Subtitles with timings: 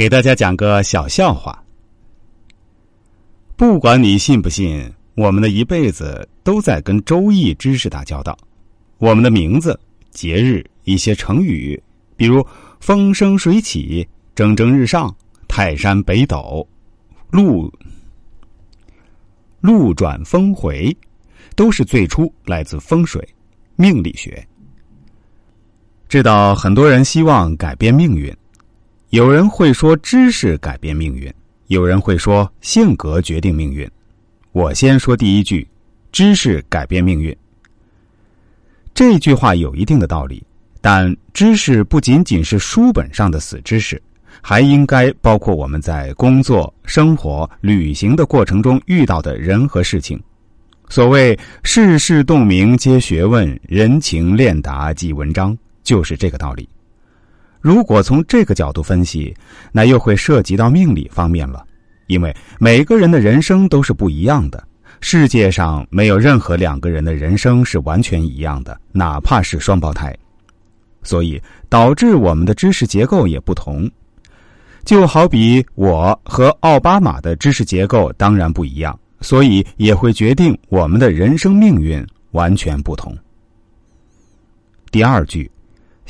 [0.00, 1.62] 给大家讲个小笑话。
[3.54, 8.34] 不管你信不信，我们的一辈子都在跟《周易》知识打交道。
[8.96, 9.78] 我们的名字、
[10.10, 11.78] 节日、一些成语，
[12.16, 12.42] 比如
[12.80, 15.14] “风生水起”“蒸蒸日上
[15.46, 16.66] ”“泰山北斗
[17.30, 17.70] ”“路
[19.60, 20.96] 路转峰回”，
[21.54, 23.22] 都是最初来自风水、
[23.76, 24.42] 命理学。
[26.08, 28.34] 知道很多人希望改变命运。
[29.10, 31.32] 有人会说知识改变命运，
[31.66, 33.88] 有人会说性格决定命运。
[34.52, 35.66] 我先说第一句，
[36.12, 37.36] 知识改变命运。
[38.94, 40.40] 这句话有一定的道理，
[40.80, 44.00] 但知识不仅仅是书本上的死知识，
[44.40, 50.22] 还应该包括我们在工作、生活、旅行的过程中遇到的人和事情。
[50.88, 56.68] 所谓世事洞明皆学问，人情练达即文章，就是这个道理。
[57.60, 59.34] 如果从这个角度分析，
[59.70, 61.64] 那又会涉及到命理方面了。
[62.06, 64.66] 因为每个人的人生都是不一样的，
[65.00, 70.16] 世界上没有任何两个人的人生是完全一样的，哪怕是双胞胎。
[71.02, 73.88] 所以导致我们的知识结构也不同。
[74.84, 83.16] 就好比我和奥巴马的知识结构当然不一样，所以也会决定我们的人生命运完全不同。
[84.90, 85.50] 第二句。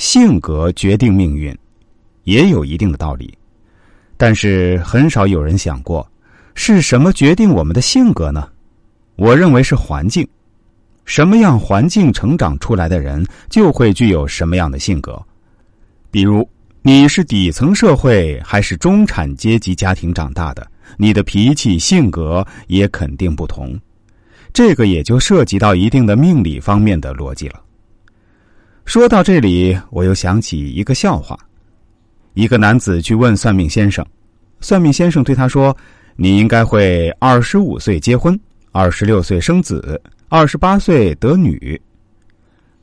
[0.01, 1.55] 性格决定命运，
[2.25, 3.37] 也有一定的道理，
[4.17, 6.11] 但是很少有人想过，
[6.55, 8.49] 是什么决定我们的性格呢？
[9.17, 10.27] 我认为是环境，
[11.05, 15.23] 什么样环境成长出来的人，就会具有什么样的性格。
[16.11, 16.49] 比如
[16.81, 23.79] 你是底层社会还是中产阶级家庭长大的，你的脾气性格也肯定不同，
[24.51, 27.61] 这个也就涉及到一定的命理方面的逻辑了。
[28.85, 31.39] 说到这里，我又想起一个笑话：
[32.35, 34.05] 一个男子去问算命先生，
[34.61, 35.77] 算命先生对他说
[36.17, 38.39] ：“你应该会二十五岁结婚，
[38.73, 41.81] 二十六岁生子，二十八岁得女。”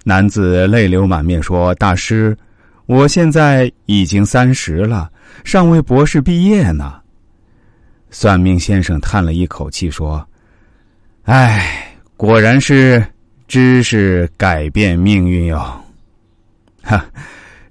[0.05, 2.37] 男子泪流满面说：“大师，
[2.85, 5.11] 我现在已经三十了，
[5.43, 7.01] 尚未博士毕业呢。”
[8.09, 10.25] 算命先生叹了一口气说
[11.23, 13.05] ：“唉，果然是
[13.49, 15.69] 知识改变命运哟。”
[16.89, 17.05] 哈，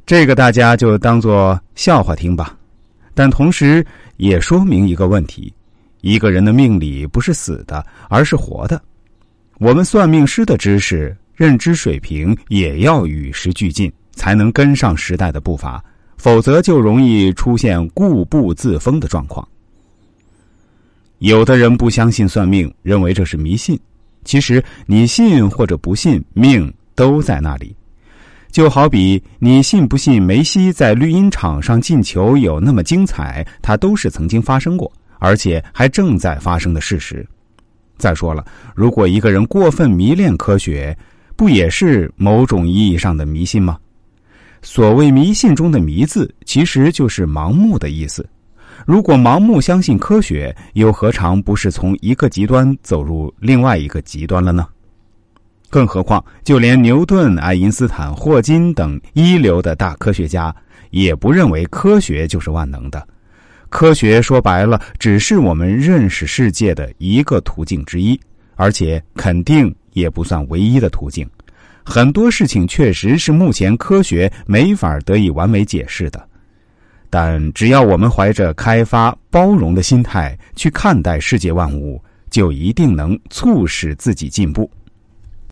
[0.04, 2.54] 这个大家就当做笑话听吧，
[3.15, 3.84] 但同时
[4.19, 5.50] 也说明一个问题：
[6.03, 8.78] 一个人的命理不是死的，而是活的。
[9.59, 15.82] 我们算命师的知识、认知水平也要与时俱进，才能跟上时代的步伐，
[16.19, 19.49] 否则就容易出现固步自封的状况。
[21.21, 23.81] 有的人不相信算命，认为这是迷信。
[24.25, 27.75] 其实你信或者不信，命都在那里。
[28.56, 37.22] 就好比你信不信梅西在绿茵场上进球有那么精彩，它都是曾经发生过，而且还正在发生的事实。
[37.99, 38.43] 再说了，
[38.75, 40.97] 如果一个人过分迷恋科学，
[41.37, 43.77] 不也是某种意义上的迷信吗？
[44.62, 48.27] 所谓迷信中的“迷”字，其实就是盲目的意思。
[48.87, 54.67] 如果盲目相信科学，又何尝不是从一个极端走入另外一个极端了呢？
[55.69, 60.54] 更何况，就连牛顿、爱因斯坦、霍金等一流的大科学家，
[60.91, 63.06] 也不认为科学就是万能的。
[63.69, 68.19] 科学说白了，只是我们认识世界的一个途径之一，
[68.55, 71.28] 而且肯定也不算唯一的途径。
[71.84, 76.28] 很多事情确实是目前科学没法得以完美解释的，
[77.10, 84.71] 但只要我们怀着开发、包容的心态去看待世界万物，就一定能促使自己进步。